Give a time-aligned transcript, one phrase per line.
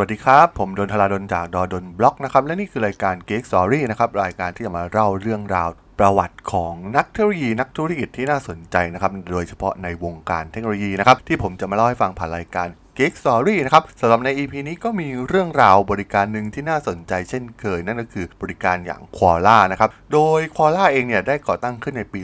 [0.00, 12.68] วัสดีครับ ผมดนทราดนจากดอดนบล็อกนะครับ และนี่คือรายการ Geek Story นะครับ รายการที่จะมาเล่าเรื่องราวประวัติของนักเทคโนโลยีนักธุรกิจที่น่าสนใจนะครับ โดยเฉพาะในวงการเทคโนโลยีนะครับ ที่ผมจะมาเล่าให้ฟังผ่านรายการ
[13.00, 22.20] Geek Story นะครับสำหรับใน EP นี้ก็มีเรื่องราวบริการหนึ่งที่น่าสนใจเช่นเคย นั่นก็คือบริการอย่าง Quora นะครับโดย Quora เองเนี่ยได้ก่อตั้งขึ้นในปี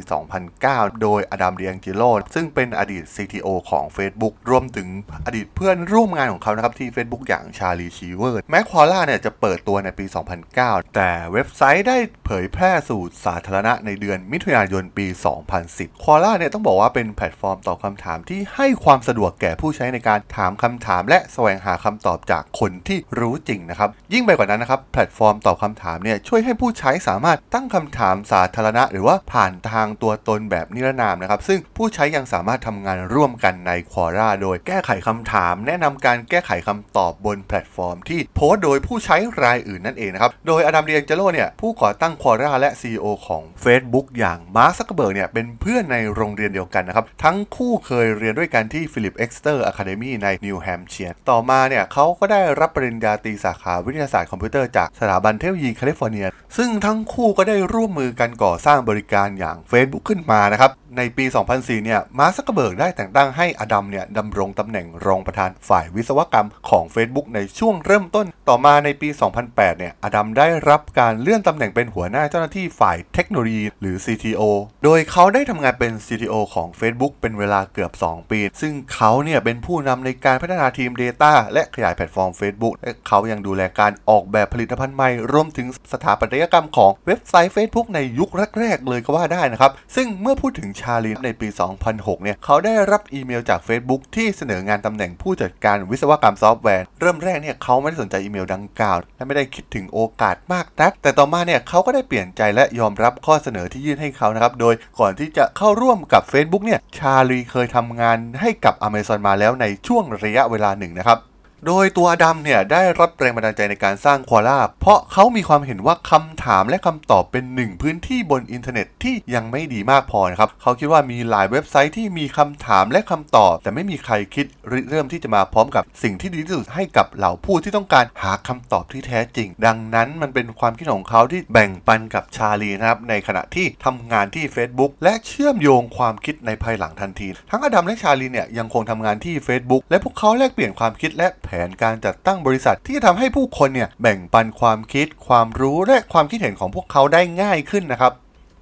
[0.49, 4.89] 2009 โดยอดัมเดียงจิโร่ซึ่งเป็นอดีต CTO ของ Facebook รวมถึง
[5.27, 10.05] อดีตเพื่อนร่วมงานของเขานะครับที่ Facebook อย่างชาลีชีเวอร์แม้ Quora เนี่ยจะเปิดตัวในปี
[10.51, 11.97] 2009 แต่เว็บไซต์ได้
[12.27, 15.07] เผยแพร่สู่สาธารณะในเดือนมิถุนายนปี
[15.55, 42.71] 2010 Quora เนี่ยต้องบอกว่าเป็นแพลตฟอร์มตอบคำถามที่ให้ความสะดวกแก่ผู้ใช้ในการถามคำถาม และแสวงหาคำตอบจากคนที่รู้จริงนะครับ ยิ่งไปกว่านั้นนะครับ แพลตฟอร์มตอบคำถามเนี่ยช่วยให้ผู้ใช้สามารถตั้งคำถามสาธารณะ หรือว่าผ่านทางตัวตนแบบนิรนามนะครับ ซึ่งผู้ใช้ยังสามารถทำงานร่วมกันใน Quora โดยแก้ไขคำถาม แนะนำการแก้ไขคำตอบบนแพลตฟอร์ม ที่โพสต์โดยผู้ใช้รายอื่นนั่นเองนะครับ โดยอดัมดีแองเจโลเนี่ยผู้ก่อตั้ง Quora และ
[42.81, 66.85] CEO ของ Facebook อย่างมาร์คซักเบิร์กเนี่ยเป็นเพื่อนในโรงเรียนเดียวกันนะครับทั้งคู่เคยเรียนด้วยกันที่ Phillips Exeter Academy ในนิวแฮมเชียร์ต่อมาเนี่ยเขาก็ได้รับปริญญาตรีสาขาวิทยาศาสตร์คอมพิวเตอร์จากสถาบันเทคโนโลยีแคลิฟอร์เนีย ซึ่งทั้งคู่ก็ได้ร่วมมือกันก่อสร้างบริการอย่าง Facebook ขึ้นมานะครับ ในปี 2004 เนี่ย มาร์คซักเบิร์กได้แต่งตั้งให้อดัมเนี่ยดำรงตำแหน่งรองประธานฝ่ายวิศวกรรมของ
[66.95, 69.09] Facebook ในช่วงเริ่มต้น ต่อมาในปี
[69.45, 74.43] 2008 เนี่ย อดัมได้รับการเลื่อนตำแหน่งเป็นหัวหน้าเจ้าหน้าที่ฝ่ายเทคโนโลยี หรือ CTO
[74.85, 88.79] โดยเขาได้ทำงานเป็น CTO ของ Facebook เป็นเวลาเกือบ 2 ปี ซึ่งเขาเนี่ยเป็นผู้นำในการพัฒนาทีม Data และขยายแพลตฟอร์ม Facebook และเขายังดูแลการออกแบบผลิตภัณฑ์ใหม่ รวมถึงสถาปัตยกรรมของเว็บไซต์ Facebook ในยุคแรก
[88.83, 91.49] ๆ เลยก็ว่าได้นะครับ ซึ่งเมื่อพูดถึงชาลีในปี
[91.87, 111.19] 2006 เนี่ย เขาได้รับอีเมลจาก Facebook ที่เสนองานตำแหน่งผู้จัดการวิศวกรรมซอฟต์แวร์ เริ่มแรกเนี่ยเขาไม่ได้สนใจอีเมลดังกล่าว และไม่ได้คิดถึงโอกาสมากนัก แต่ต่อมาเนี่ยเขาก็ได้เปลี่ยนใจและยอมรับข้อเสนอที่ยื่นให้เขานะครับ โดยก่อนที่จะเข้าร่วมกับ Facebook เนี่ย ชาลีเคยทำงานให้กับ Amazon มาแล้วในช่วงระยะยะเวลาหนึ่งนะครับ
[111.67, 148.13] โดยตัวดัมเนี่ยได้รับแรงบันดาลใจในการสร้างควอล่า เพราะเขามีความเห็นว่าคำถามและคำตอบเป็นหนึ่งพื้นที่บนอินเทอร์เน็ตที่ยังไม่ดีมากพอนะครับ เขาคิดว่ามีหลายเว็บไซต์ที่มีคำถามและคำตอบ แต่ไม่มีใครคิดริเริ่มที่จะมาพร้อมกับสิ่งที่ดีที่สุดให้กับเหล่าผู้ที่ต้องการหาคำตอบที่แท้จริง ดังนั้นมันเป็นความคิดของเขาที่แบ่งปันกับชาลีนะครับในขณะที่ทำงานที่ Facebook และเชื่อมโยงความคิดในภายหลังทันที ทั้งอดัมและชาลีเนี่ยยังคงทำงานที่ Facebook และพวกเขาแลกเปลี่ยนความคิดและแผนการจัดตั้งบริษัทที่จะทำให้ผู้คนเนี่ยแบ่งปันความคิด ความรู้และความคิดเห็นของพวกเขาได้ง่ายขึ้นนะครับ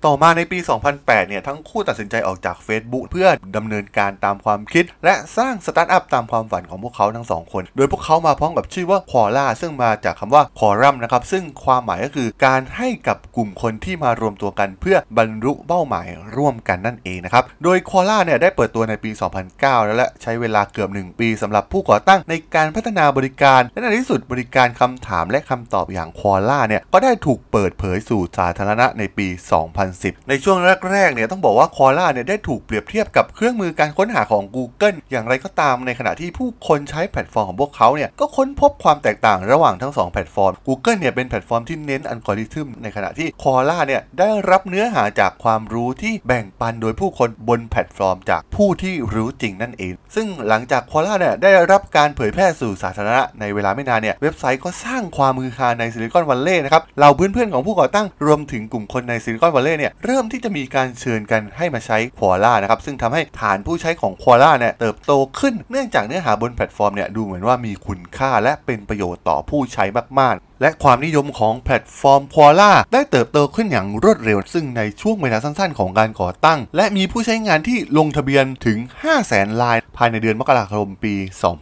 [0.07, 0.59] ต่อมาในปี
[0.95, 18.19] 2008 เนี่ย ทั้งคู่ตัดสินใจออกจาก Facebook เพื่อดำเนินการตามความคิด และสร้างสตาร์ทอัพตามความฝันของพวกเขาทั้งสองคน โดยพวกเขามาพร้อมกับชื่อว่า Quora ซึ่งมาจากคำว่า Quorum นะครับ ซึ่งความหมายก็คือการให้กับกลุ่มคนที่มารวมตัวกัน เพื่อบรรลุเป้าหมายร่วมกันนั่นเองนะครับ โดย Quora
[18.25, 19.11] เนี่ยได้เปิดตัวในปี
[19.49, 30.59] 2009 แล้วและใช้เวลาเกือบ 1 ปีสำหรับผู้ก่อตั้งในการพัฒนาบริการ และในที่สุดบริการคำถามและคำตอบอย่าง Quora เนี่ยก็ได้ถูกเปิดเผยสู่สาธารณะในปี 200 2010 ในช่วง
[30.93, 62.53] แรกๆเนี่ยต้องบอกว่า Quora เนี่ยได้ถูกเปรียบเทียบกับเครื่องมือการค้นหาของ Google อย่างไรก็ตามในขณะที่ผู้คนใช้แพลตฟอร์มของพวกเขาเนี่ยก็ค้นพบความแตกต่างระหว่างทั้ง 2 แพลตฟอร์ม Google เนี่ยเป็นแพลตฟอร์มที่เน้นอัลกอริทึมในขณะที่ Quora เนี่ยได้รับเนื้อหาจากความรู้ที่แบ่งปันโดยผู้คนบนแพลตฟอร์ม จากผู้ที่รู้จริงนั่นเอง ซึ่งหลังจาก Quora เนี่ยได้รับการเผยแพร่สู่สาธารณะในเวลาไม่นานเนี่ยเว็บไซต์ก็สร้างความฮือฮาในซิลิคอนวัลเลย์นะครับเหล่าเพื่อนๆของผู้ก่อตั้งรวมถึงกลุ่มคนในซิลิคอนวัลเลย์เนี่ยเริ่มที่จะมีการเชิญกันให้มาใช้ Quora
[62.63, 69.85] นะครับซึ่งทำให้ฐานผู้ใช้ของ Quora เนี่ยเติบโตขึ้นเนื่องจากเนื้อหาบนแพลตฟอร์มเนี่ยดูเหมือนว่ามีคุณค่าและเป็นประโยชน์ต่อผู้ใช้
[70.21, 81.15] มากๆ และความนิยมของแพลตฟอร์ม Quora ได้เติบโตขึ้นอย่างรวดเร็ว ซึ่งในช่วงเวลาสั้นๆ ของการก่อตั้ง และมีผู้ใช้งานที่ลงทะเบียนถึง 5 0 0แสนราย ภายในเดือนมกราคมปี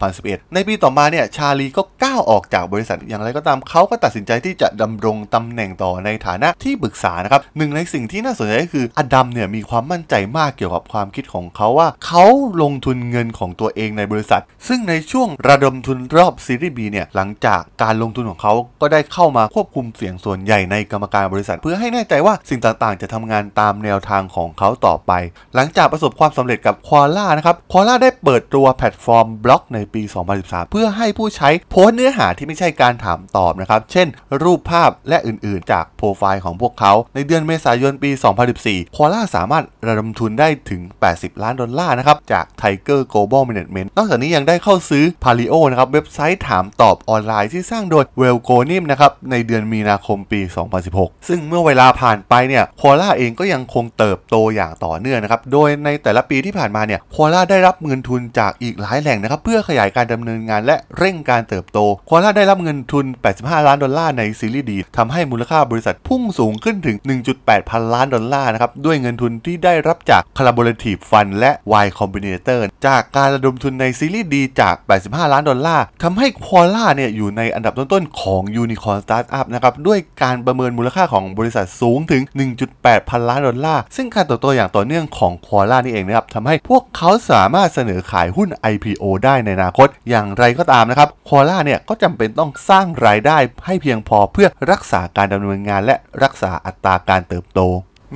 [0.03, 12.25] 2011 ในปีต่อมาเนี่ยชาลีก็ก้าวออกจากบริษัทอย่างไรก็ตามเขาก็ตัดสินใจที่จะดำรงตำแหน่งต่อในฐานะที่ปรึกษานะครับหนึ่งในสิ่งที่น่าสนใจก็คืออดัมเนี่ยมีความมั่นใจมากเกี่ยวกับความคิดของเขาว่าเขา
[12.61, 25.11] ลงทุนเงินของตัวเองในบริษัท ซึ่งในช่วงระดมทุนรอบซีรีส์ B เนี่ยหลังจากการลงทุนของเขาก็ได้เข้ามาควบคุมเสียงส่วนใหญ่ในกรรมการบริษัท เพื่อให้แน่ใจว่าสิ่งต่างๆ จะทำงานตามแนวทางของเขาต่อไป
[25.55, 30.01] หลังจากประสบความสำเร็จกับ Quora นะครับ Quora ได้เปิดตัวแพลตฟอร์มบล็อกในปี
[30.37, 34.07] 2013 เพื่อให้ผู้ใช้โพสต์เนื้อหาที่ไม่ใช่การถามตอบนะครับเช่น
[34.43, 38.11] รูปภาพและอื่นๆ จากโปรไฟล์ของพวกเขา ในเดือนเมษายนปี
[38.53, 40.81] 2014ควาล่าสามารถระดมทุนได้ถึง
[41.13, 48.77] 80 ล้านดอลลาร์นะครับจาก Tiger Global Management นอกจากนี้ยังได้เข้าซื้อ Palio นะครับเว็บไซต์ถามตอบออนไลน์ที่สร้างโดย w e l g o n i
[48.81, 50.41] m นะครับในเดือนมีนาคมปี
[50.85, 61.79] 2016 ซึ่งเมื่อเวลาผ่านไปเนี่ยควาล่าเองก็ยังคงเติบโตอย่างต่อเนื่องนะครับโดยในแต่ละปีที่ผ่านมาเนี่ยควาล่าได้รับเงินทุนจากอีกหลายแหล่งนะครับเพื่อขยายการดำเนินงานและเร่งการเติบโต
[62.09, 63.05] ควาล่าได้รับเงินทุน
[63.37, 66.97] 85 ล้านดอลลาร์ในซีรีส์ดีทำให้มูลค่าบริษัทพุ่งสูงขึ้นถึง
[67.33, 71.51] 1.8 พันล้านดอลลาร์นะครับด้วยเงินทุนที่ได้รับจาก Collaborative Fund และ
[71.83, 74.75] Y Combinator จากการระดมทุนใน Series D จาก
[75.05, 82.21] 85 ล้านดอลลาร์ทำให้ Quora เนี่ยอยู่ในอันดับต้นๆของยูนิคอร์นสตาร์ทอัพนะครับด้วยการประเมินมูลค่าของบริษัทสูงถึง
[82.67, 97.61] 1.8 พันล้านดอลลาร์ ซึ่งการเติบโตอย่างต่อเนื่องของ Quora นี่เองนะครับทำให้พวกเขาสามารถเสนอขายหุ้น IPO ได้ในอนาคต อย่างไรก็ตามนะครับ Quora เนี่ยก็จำเป็นต้องสร้างรายได้ให้เพียงพอเพื่อรักษาการดำเนินงานและรักษาอัตราการเติบโต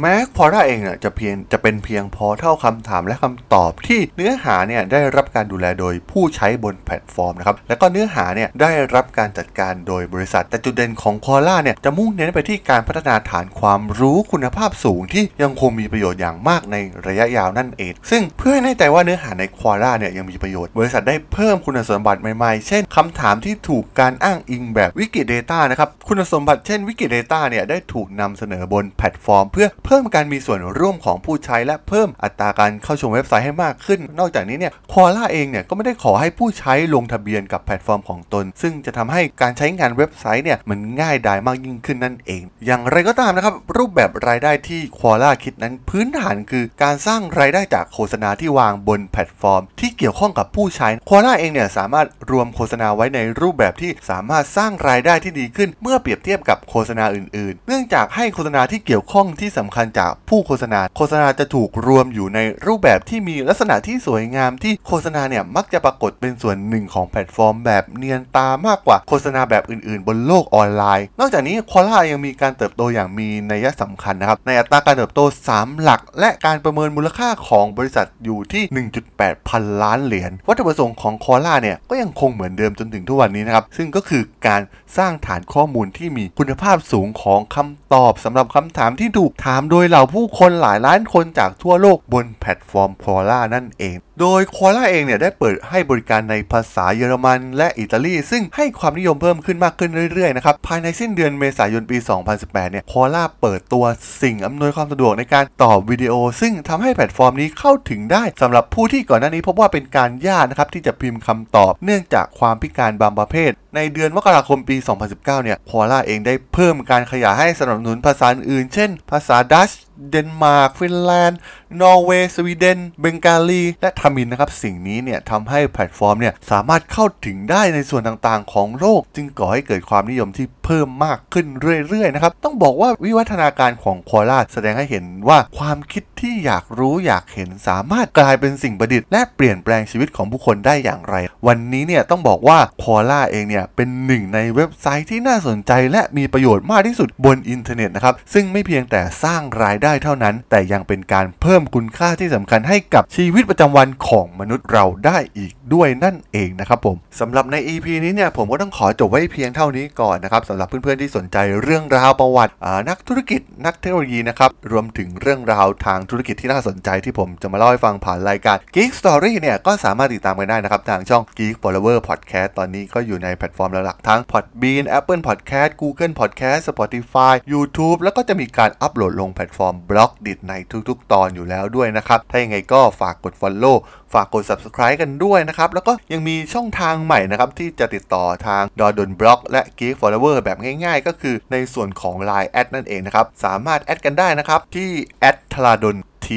[0.01, 16.75] แม้ Quora เองเนี่ยจะเพียงจะเป็นเพียง portal คำถามและคำตอบที่เนื้อหาเนี่ยได้รับการดูแลโดยผู้ใช้บนแพลตฟอร์มนะครับแล้วก็เนื้อหาเนี่ยได้รับการจัดการโดยบริษัท แต่จุดเด่นของ Quora เนี่ยจะมุ่งเน้นไปที่การพัฒนาฐานความรู้คุณภาพสูง ที่ยังคงมีประโยชน์อย่างมากใน
[17.07, 43.56] ระยะยาวนั่นเอง ซึ่งเพื่อให้แน่ใจว่าเนื้อหาใน Quora เนี่ยยังมีประโยชน์ บริษัทได้เพิ่มคุณสมบัติใหม่ๆ เช่นคำถามที่ถูกการอ้างอิงแบบวิกิ Data นะครับคุณสมบัติเช่นวิกิ Data เนี่ยได้ถูกนำเสนอบนแพลตฟอร์ม เพื่อเพิ่มการมีส่วนร่วมของผู้ใช้และเพิ่มอัตราการเข้าชมเว็บไซต์ให้มากขึ้น นอกจากนี้เนี่ย Quora เองเนี่ยก็ไม่ได้ขอให้ผู้ใช้ลงทะเบียนกับแพลตฟอร์มของตน ซึ่งจะทำให้การใช้งานเว็บไซต์เนี่ยมันง่ายดายมากยิ่งขึ้นนั่นเอง อย่างไรก็ตามนะครับ
[43.78, 75.22] รูปแบบรายได้ที่ Quora คิดนั้นพื้นฐานคือการสร้างรายได้จากโฆษณาที่วางบนแพลตฟอร์ม ที่เกี่ยวข้องกับผู้ใช้ Quora เองเนี่ยสามารถรวมโฆษณาไว้ในรูปแบบที่สามารถสร้างรายได้ที่ดีขึ้น เมื่อเปรียบเทียบกับโฆษณาอื่นๆ เนื่องจากให้โฆษณาที่เกี่ยวข้องที่สำคัญจากผู้โฆษณา โฆษณาจะถูกรวมอยู่ในรูปแบบที่มีลักษณะที่สวยงามที่โฆษณาเนี่ยมักจะปรากฏเป็นส่วนหนึ่งของแพลตฟอร์ม แบบเนียนตามากกว่าโฆษณาแบบอื่นๆ บนโลกออนไลน์ นอกจากนี้ Quora ยังมีการเติบโตอย่างมีนัยสำคัญนะครับ ในอัตราการเติบโต
[75.51, 78.63] 3 หลัก และการประเมินมูลค่าของบริษัทอยู่ที่
[79.12, 84.62] 1.8 พันล้านเหรียญ วัตถุประสงค์ของ Quora เนี่ยก็ยังคงเหมือนเดิมจนถึงทุกวันนี้นะครับ ซึ่งก็คือการ
[84.98, 101.97] สร้างฐานข้อมูลที่มีคุณภาพสูงของคำตอบสำหรับคำถามที่ถูกถามโดยเหล่าผู้คนหลายล้านคนจากทั่วโลกบนแพลตฟอร์ม Quora นั่นเองโดย Quora เองเนี่ยได้เปิดให้บริการในภาษาเยอรมัน และอิตาลี ซึ่งให้ความนิยมเพิ่มขึ้นมากขึ้นเรื่อยๆนะครับภายในสิ้นเดือนเมษายนปี
[102.35, 103.85] 2018 เนี่ย Quora เปิดตัว
[104.21, 119.72] สิ่งอำนวยความสะดวกในการตอบวิดีโอ ซึ่งทำให้แพลตฟอร์มนี้เข้าถึงได้สำหรับผู้ที่ก่อนหน้านี้พบว่าเป็นการยากนะครับที่จะพิมพ์คำตอบ เนื่องจากความพิการบางประเภท ในเดือนมกราคมปี 2019 เนี่ย Quora เองได้เพิ่มการขยายให้สนับสนุนภาษาอื่นเช่น ภาษาดัตช์
[120.09, 121.39] เดนมาร์กฟินแลนด์
[121.81, 131.45] นอร์เวย์ สวีเดน เบงกาลี และทมิฬนะครับ สิ่งนี้เนี่ยทำให้แพลตฟอร์มเนี่ยสามารถเข้าถึงได้ในส่วนต่างๆ ของโลก จึงก่อให้เกิดความนิยมที่เพิ่มมากขึ้น
[131.88, 141.15] เรื่อยๆนะครับ ต้องบอกว่าวิวัฒนาการของ Quora แสดงให้เห็นว่าความคิดที่อยากรู้อยากเห็นสามารถกลายเป็นสิ่งประดิษฐ์และเปลี่ยนแปลงชีวิตของผู้คนได้อย่างไร
[141.48, 162.53] วันนี้เนี่ยต้องบอกว่า Quora เองเนี่ยเป็นหนึ่งในเว็บไซต์ที่น่าสนใจ และมีประโยชน์มากที่สุดบนอินเทอร์เน็ตนะครับซึ่งไม่เพียงแต่สร้างรายได้เท่านั้น แต่ยังเป็นการเพิ่มคุณค่าที่สำคัญให้กับชีวิตประจำวันของมนุษย์เราได้อีกด้วยนั่นเองนะครับผมสำหรับใน EP นี้เนี่ยผมก็ต้องขอจบไว้เพียงเท่านี้ก่อนนะครับสำหรับเพื่อนๆที่สนใจเรื่องราวประวัติ
[162.89, 177.97] นักธุรกิจนักเทคโนโลยีนะครับรวมถึงเรื่องราวทางธุรกิจที่น่าสนใจที่ผมจะมาเล่าให้ฟังผ่านรายการ Geek Story เนี่ยก็สามารถติดตามกันได้นะครับ ทางช่อง Geek Forever Podcast ตอนนี้ก็อยู่ในแพลตฟอร์มหลักๆทั้ง Podbean Apple Podcast Google Podcast Spotify YouTube
[178.03, 180.53] แล้วก็จะมีการอัปโหลดลงแพลตฟอร์ม Blockdit ใน
[180.88, 183.77] ทุกๆ ตอนอยู่แล้วด้วยนะครับ ถ้ายังไงก็ฝากกด Follow
[184.13, 196.27] ฝากกด Subscribe กันด้วยนะครับ แล้วก็ยังมีช่องทางใหม่นะครับ ที่จะติดต่อทางดอดนบล็อกและ Geek Follower แบบง่ายๆ ก็คือในส่วนของ Line แอดนั่นเองนะครับ สามารถแอดกันได้นะครับ ที่แอดทลาดน T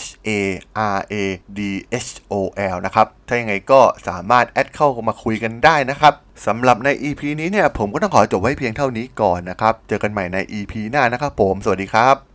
[0.00, 0.30] H A
[0.96, 1.14] R A
[1.58, 1.60] D
[2.06, 2.34] H O
[2.74, 6.14] L นะครับ ถ้ายังไงก็สามารถแอดเข้ามาคุยกันได้นะครับ
[6.46, 12.33] สำหรับใน EP นี้เนี่ยผมก็ต้องขอจบไว้เพียงเท่านี้ก่อนนะครับ เจอกันใหม่ใน EP หน้านะครับผม สวัสดีครับ